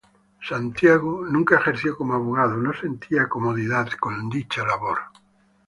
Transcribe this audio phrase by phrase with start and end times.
[0.41, 4.97] Santiago nunca ejerció como abogado, no sentía comodidad con dicha labor.